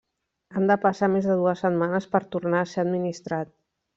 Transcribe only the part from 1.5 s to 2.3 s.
setmanes per